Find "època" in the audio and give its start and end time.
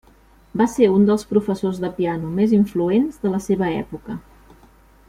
3.85-4.19